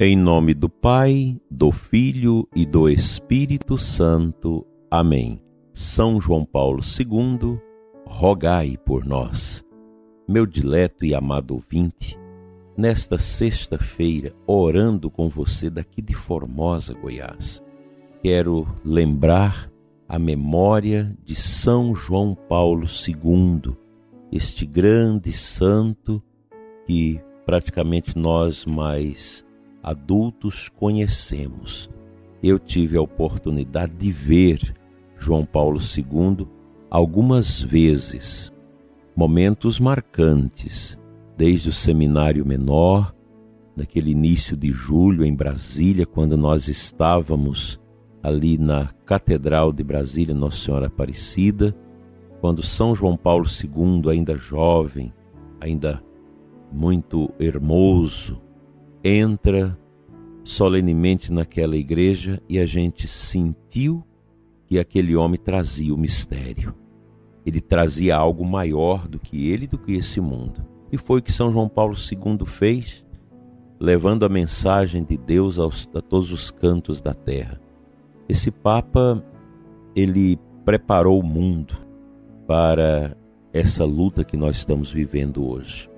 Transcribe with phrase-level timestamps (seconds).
[0.00, 4.64] Em nome do Pai, do Filho e do Espírito Santo.
[4.88, 5.42] Amém.
[5.72, 7.58] São João Paulo II,
[8.06, 9.66] rogai por nós.
[10.28, 12.16] Meu dileto e amado ouvinte,
[12.76, 17.60] nesta sexta-feira, orando com você daqui de Formosa, Goiás,
[18.22, 19.68] quero lembrar
[20.08, 23.76] a memória de São João Paulo II,
[24.30, 26.22] este grande santo
[26.86, 29.44] que praticamente nós mais
[29.88, 31.88] adultos conhecemos.
[32.42, 34.74] Eu tive a oportunidade de ver
[35.18, 36.46] João Paulo II
[36.90, 38.52] algumas vezes,
[39.16, 40.98] momentos marcantes,
[41.38, 43.14] desde o seminário menor,
[43.74, 47.80] naquele início de julho em Brasília, quando nós estávamos
[48.22, 51.74] ali na Catedral de Brasília, Nossa Senhora Aparecida,
[52.42, 55.14] quando São João Paulo II, ainda jovem,
[55.60, 56.02] ainda
[56.70, 58.38] muito hermoso,
[59.02, 59.78] entra
[60.44, 64.04] solenemente naquela igreja e a gente sentiu
[64.66, 66.74] que aquele homem trazia o mistério.
[67.44, 70.64] Ele trazia algo maior do que ele, do que esse mundo.
[70.90, 73.04] E foi o que São João Paulo II fez,
[73.80, 77.60] levando a mensagem de Deus aos, a todos os cantos da terra.
[78.28, 79.24] Esse Papa,
[79.94, 81.74] ele preparou o mundo
[82.46, 83.16] para
[83.52, 85.88] essa luta que nós estamos vivendo hoje.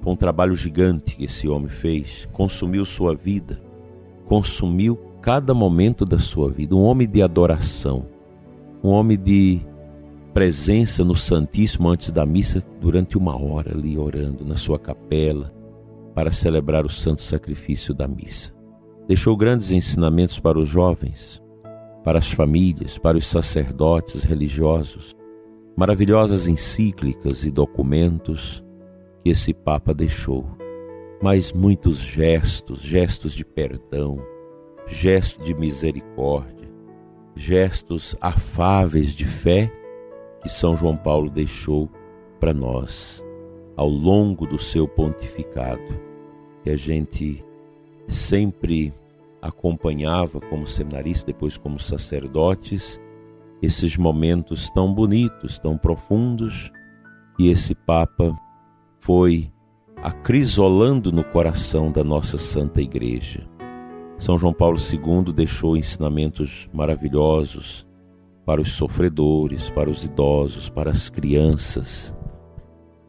[0.00, 3.60] Foi um trabalho gigante que esse homem fez, consumiu sua vida,
[4.26, 6.74] consumiu cada momento da sua vida.
[6.74, 8.06] Um homem de adoração,
[8.82, 9.60] um homem de
[10.32, 15.52] presença no Santíssimo antes da missa, durante uma hora ali orando na sua capela
[16.14, 18.52] para celebrar o santo sacrifício da missa.
[19.06, 21.42] Deixou grandes ensinamentos para os jovens,
[22.04, 25.16] para as famílias, para os sacerdotes religiosos,
[25.76, 28.62] maravilhosas encíclicas e documentos
[29.22, 30.44] que esse Papa deixou,
[31.22, 34.18] mas muitos gestos, gestos de perdão,
[34.86, 36.68] gestos de misericórdia,
[37.34, 39.72] gestos afáveis de fé
[40.42, 41.90] que São João Paulo deixou
[42.38, 43.24] para nós
[43.76, 46.00] ao longo do seu pontificado,
[46.64, 47.44] que a gente
[48.08, 48.92] sempre
[49.40, 53.00] acompanhava como seminarista, depois como sacerdotes,
[53.62, 56.72] esses momentos tão bonitos, tão profundos,
[57.36, 58.36] que esse Papa
[58.98, 59.50] foi
[60.02, 63.48] acrisolando no coração da nossa Santa Igreja.
[64.18, 67.86] São João Paulo II deixou ensinamentos maravilhosos
[68.44, 72.14] para os sofredores, para os idosos, para as crianças.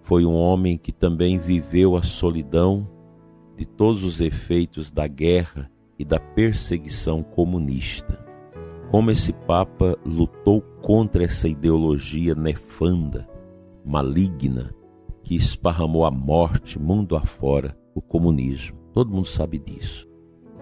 [0.01, 2.87] Foi um homem que também viveu a solidão
[3.55, 8.25] de todos os efeitos da guerra e da perseguição comunista.
[8.89, 13.27] Como esse Papa lutou contra essa ideologia nefanda,
[13.85, 14.73] maligna,
[15.29, 18.75] que esparramou a morte mundo afora, o comunismo.
[18.91, 20.09] Todo mundo sabe disso.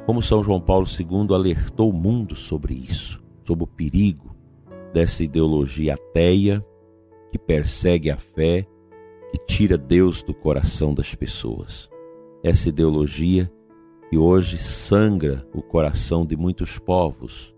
[0.05, 4.35] Como São João Paulo II alertou o mundo sobre isso, sobre o perigo
[4.93, 6.61] dessa ideologia ateia
[7.31, 8.67] que persegue a fé,
[9.31, 11.89] que tira Deus do coração das pessoas.
[12.43, 13.49] Essa ideologia
[14.09, 17.55] que hoje sangra o coração de muitos povos,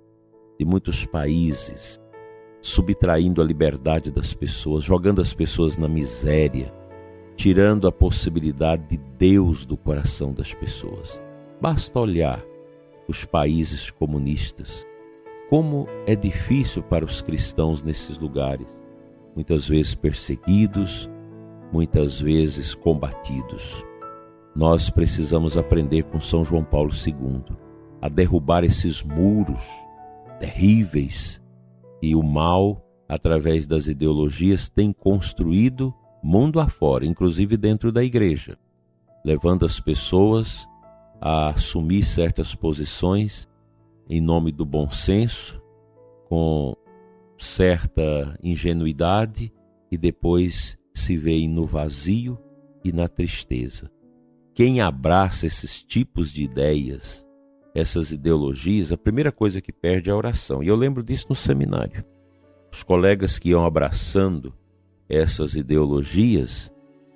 [0.59, 1.99] de muitos países,
[2.61, 6.77] subtraindo a liberdade das pessoas, jogando as pessoas na miséria,
[7.39, 11.21] tirando a possibilidade de Deus do coração das pessoas.
[11.61, 12.43] Basta olhar
[13.07, 14.85] os países comunistas,
[15.49, 18.77] como é difícil para os cristãos nesses lugares,
[19.33, 21.09] muitas vezes perseguidos,
[21.71, 23.85] muitas vezes combatidos.
[24.53, 27.55] Nós precisamos aprender com São João Paulo II
[28.01, 29.65] a derrubar esses muros
[30.41, 31.41] terríveis
[32.01, 38.57] que o mal, através das ideologias, tem construído mundo afora, inclusive dentro da igreja,
[39.23, 40.67] levando as pessoas
[41.21, 43.47] a assumir certas posições
[44.09, 45.61] em nome do bom senso,
[46.27, 46.75] com
[47.37, 49.53] certa ingenuidade
[49.91, 52.37] e depois se veem no vazio
[52.83, 53.89] e na tristeza.
[54.53, 57.25] Quem abraça esses tipos de ideias,
[57.73, 60.61] essas ideologias, a primeira coisa que perde é a oração.
[60.61, 62.03] E eu lembro disso no seminário.
[62.71, 64.53] Os colegas que iam abraçando
[65.09, 66.71] essas ideologias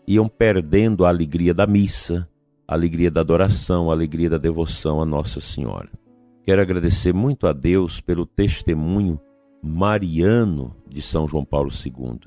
[0.08, 2.28] iam perdendo a alegria da missa,
[2.68, 5.90] a alegria da adoração, a alegria da devoção a Nossa Senhora.
[6.44, 9.20] Quero agradecer muito a Deus pelo testemunho
[9.62, 12.20] mariano de São João Paulo II.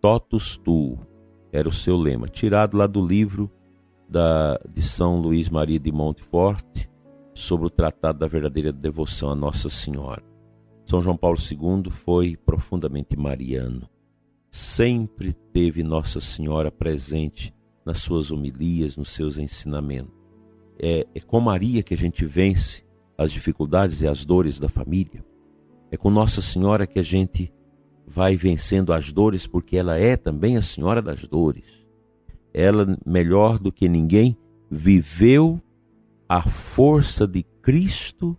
[0.00, 0.98] Totus tu
[1.50, 3.50] era o seu lema, tirado lá do livro
[4.08, 6.86] da, de São Luís Maria de Montfort
[7.34, 10.22] sobre o Tratado da Verdadeira Devoção a Nossa Senhora.
[10.84, 13.88] São João Paulo II foi profundamente mariano
[14.56, 17.54] sempre teve Nossa Senhora presente
[17.84, 20.14] nas suas homilias, nos seus ensinamentos.
[20.78, 22.82] É, é com Maria que a gente vence
[23.18, 25.22] as dificuldades e as dores da família.
[25.90, 27.52] É com Nossa Senhora que a gente
[28.06, 31.86] vai vencendo as dores, porque ela é também a Senhora das dores.
[32.52, 34.38] Ela, melhor do que ninguém,
[34.70, 35.60] viveu
[36.26, 38.34] a força de Cristo,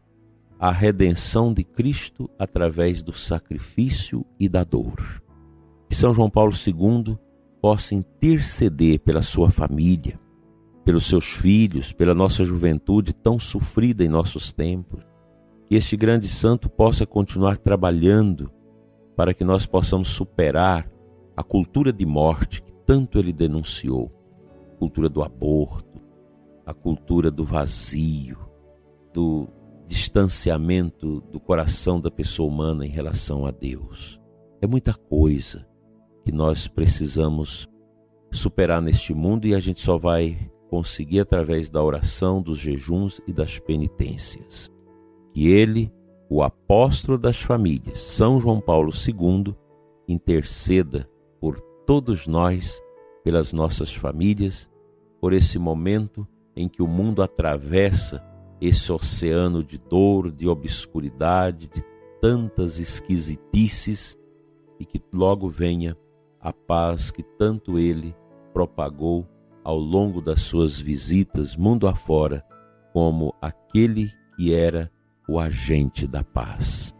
[0.59, 5.26] a redenção de Cristo através do sacrifício e da dor.
[5.89, 7.17] Que São João Paulo II
[7.61, 10.19] possa interceder pela sua família,
[10.83, 15.03] pelos seus filhos, pela nossa juventude tão sofrida em nossos tempos.
[15.65, 18.51] Que este grande santo possa continuar trabalhando
[19.15, 20.89] para que nós possamos superar
[21.35, 24.11] a cultura de morte que tanto ele denunciou
[24.73, 25.99] a cultura do aborto,
[26.65, 28.37] a cultura do vazio,
[29.13, 29.47] do
[29.87, 34.19] distanciamento do coração da pessoa humana em relação a Deus.
[34.61, 35.65] É muita coisa
[36.27, 37.69] que nós precisamos
[38.33, 40.37] superar neste mundo e a gente só vai
[40.69, 44.69] conseguir através da oração, dos jejuns e das penitências.
[45.33, 45.89] Que ele,
[46.29, 49.55] o apóstolo das famílias, São João Paulo II,
[50.05, 51.09] interceda
[51.39, 52.77] por todos nós,
[53.23, 54.69] pelas nossas famílias,
[55.21, 56.27] por esse momento
[56.57, 58.21] em que o mundo atravessa
[58.59, 61.81] esse oceano de dor, de obscuridade, de
[62.19, 64.17] tantas esquisitices
[64.77, 65.95] e que logo venha
[66.47, 68.15] a paz que tanto ele
[68.53, 69.27] propagou
[69.65, 72.41] ao longo das suas visitas mundo afora,
[72.93, 74.89] como aquele que era
[75.27, 76.95] o agente da paz.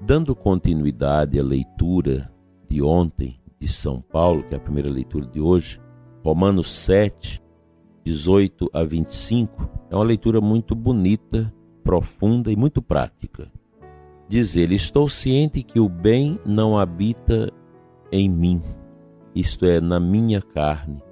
[0.00, 2.32] Dando continuidade à leitura
[2.68, 5.80] de ontem de São Paulo, que é a primeira leitura de hoje,
[6.22, 7.42] Romanos 7,
[8.04, 11.52] 18 a 25, é uma leitura muito bonita,
[11.82, 13.50] profunda e muito prática.
[14.32, 17.52] Diz ele: Estou ciente que o bem não habita
[18.10, 18.62] em mim,
[19.34, 21.02] isto é, na minha carne,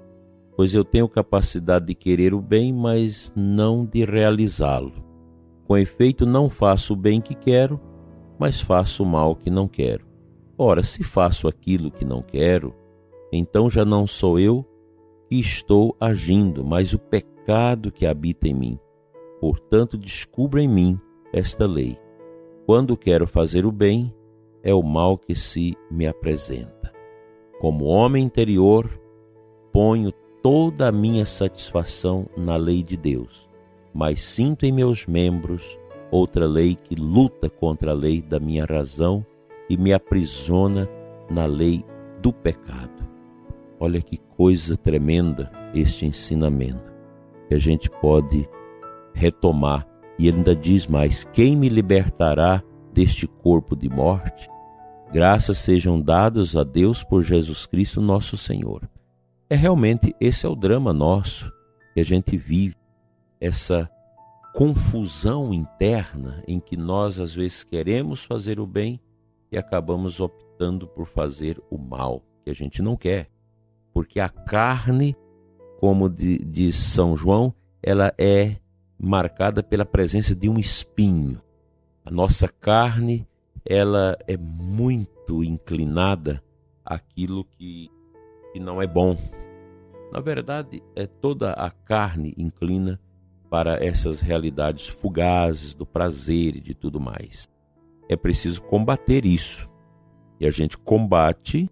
[0.57, 4.93] pois eu tenho capacidade de querer o bem, mas não de realizá-lo.
[5.67, 7.79] Com efeito, não faço o bem que quero,
[8.39, 10.03] mas faço o mal que não quero.
[10.57, 12.73] Ora, se faço aquilo que não quero,
[13.31, 14.65] então já não sou eu
[15.29, 18.79] que estou agindo, mas o pecado que habita em mim.
[19.39, 20.99] Portanto, descubra em mim
[21.31, 21.99] esta lei
[22.65, 24.13] quando quero fazer o bem,
[24.63, 26.91] é o mal que se me apresenta.
[27.59, 28.89] Como homem interior,
[29.71, 30.11] ponho
[30.41, 33.49] toda a minha satisfação na lei de Deus,
[33.93, 35.77] mas sinto em meus membros
[36.11, 39.25] outra lei que luta contra a lei da minha razão
[39.69, 40.89] e me aprisiona
[41.29, 41.85] na lei
[42.21, 43.07] do pecado.
[43.79, 46.91] Olha que coisa tremenda este ensinamento
[47.47, 48.47] que a gente pode
[49.13, 49.87] retomar
[50.21, 52.63] e ele ainda diz mais: Quem me libertará
[52.93, 54.47] deste corpo de morte?
[55.11, 58.87] Graças sejam dadas a Deus por Jesus Cristo, nosso Senhor.
[59.49, 61.51] É realmente esse é o drama nosso
[61.95, 62.75] que a gente vive,
[63.39, 63.89] essa
[64.53, 69.01] confusão interna em que nós às vezes queremos fazer o bem
[69.51, 73.27] e acabamos optando por fazer o mal, que a gente não quer.
[73.91, 75.15] Porque a carne,
[75.79, 77.51] como diz São João,
[77.81, 78.60] ela é
[79.01, 81.41] marcada pela presença de um espinho.
[82.05, 83.27] A nossa carne,
[83.65, 86.43] ela é muito inclinada
[86.85, 87.89] àquilo que,
[88.53, 89.17] que não é bom.
[90.11, 92.99] Na verdade, é toda a carne inclina
[93.49, 97.49] para essas realidades fugazes do prazer e de tudo mais.
[98.07, 99.69] É preciso combater isso.
[100.39, 101.69] E a gente combate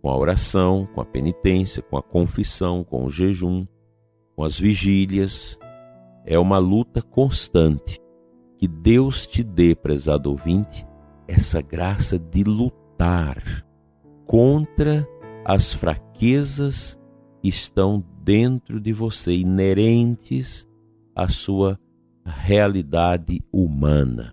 [0.00, 3.66] com a oração, com a penitência, com a confissão, com o jejum,
[4.34, 5.58] com as vigílias,
[6.30, 7.98] é uma luta constante.
[8.56, 10.86] Que Deus te dê, prezado ouvinte,
[11.26, 13.66] essa graça de lutar
[14.24, 15.08] contra
[15.44, 16.96] as fraquezas
[17.42, 20.68] que estão dentro de você, inerentes
[21.16, 21.76] à sua
[22.24, 24.32] realidade humana.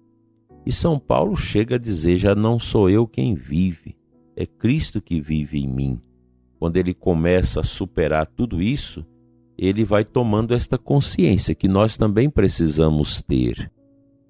[0.68, 3.98] E São Paulo chega a dizer: já não sou eu quem vive,
[4.36, 6.00] é Cristo que vive em mim.
[6.60, 9.04] Quando ele começa a superar tudo isso,
[9.58, 13.72] ele vai tomando esta consciência que nós também precisamos ter.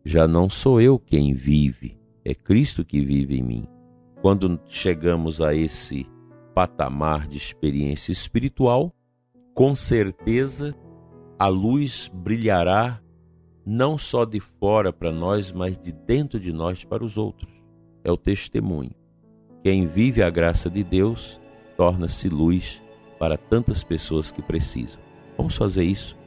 [0.05, 3.67] Já não sou eu quem vive, é Cristo que vive em mim.
[4.21, 6.07] Quando chegamos a esse
[6.55, 8.93] patamar de experiência espiritual,
[9.53, 10.73] com certeza
[11.37, 13.01] a luz brilhará
[13.65, 17.51] não só de fora para nós, mas de dentro de nós para os outros.
[18.01, 18.95] É o testemunho.
[19.61, 21.37] Quem vive a graça de Deus
[21.75, 22.81] torna-se luz
[23.19, 25.06] para tantas pessoas que precisam.
[25.37, 26.17] Vamos fazer isso.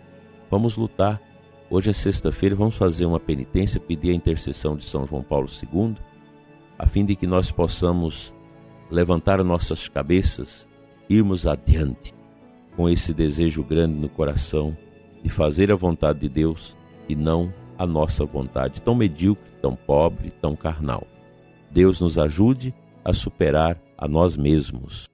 [0.51, 1.21] Vamos lutar.
[1.69, 5.95] Hoje é sexta-feira, vamos fazer uma penitência, pedir a intercessão de São João Paulo II,
[6.79, 8.33] a fim de que nós possamos
[8.91, 10.67] levantar nossas cabeças
[11.09, 12.15] irmos adiante
[12.77, 14.77] com esse desejo grande no coração
[15.23, 16.77] de fazer a vontade de Deus
[17.09, 21.07] e não a nossa vontade tão medíocre, tão pobre, tão carnal.
[21.71, 22.75] Deus nos ajude
[23.05, 25.09] a superar a nós mesmos.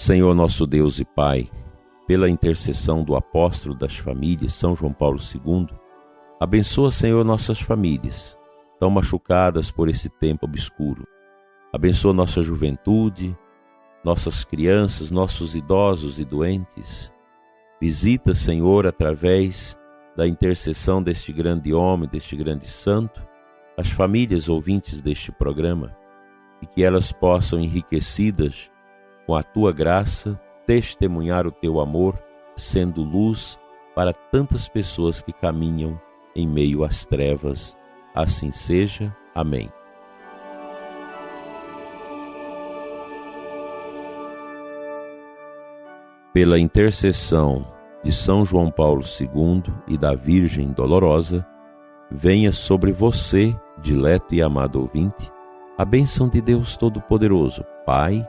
[0.00, 1.50] Senhor nosso Deus e Pai,
[2.06, 5.68] pela intercessão do apóstolo das famílias, São João Paulo II,
[6.40, 8.34] abençoa, Senhor, nossas famílias,
[8.78, 11.06] tão machucadas por esse tempo obscuro.
[11.70, 13.36] Abençoa nossa juventude,
[14.02, 17.12] nossas crianças, nossos idosos e doentes.
[17.78, 19.78] Visita, Senhor, através
[20.16, 23.22] da intercessão deste grande homem, deste grande santo,
[23.76, 25.94] as famílias ouvintes deste programa
[26.62, 28.70] e que elas possam, enriquecidas
[29.30, 32.20] com a tua graça, testemunhar o teu amor,
[32.56, 33.56] sendo luz
[33.94, 36.00] para tantas pessoas que caminham
[36.34, 37.76] em meio às trevas.
[38.12, 39.16] Assim seja.
[39.32, 39.70] Amém.
[46.34, 47.64] Pela intercessão
[48.02, 51.46] de São João Paulo II e da Virgem Dolorosa,
[52.10, 55.30] venha sobre você, dileto e amado ouvinte,
[55.78, 58.28] a bênção de Deus Todo-Poderoso, Pai,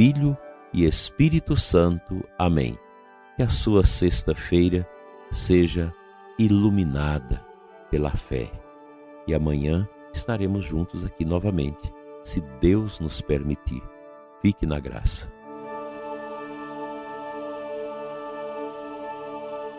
[0.00, 0.34] Filho
[0.72, 2.26] e Espírito Santo.
[2.38, 2.78] Amém.
[3.36, 4.88] Que a sua sexta-feira
[5.30, 5.92] seja
[6.38, 7.44] iluminada
[7.90, 8.50] pela fé.
[9.26, 11.92] E amanhã estaremos juntos aqui novamente,
[12.24, 13.82] se Deus nos permitir.
[14.40, 15.30] Fique na graça.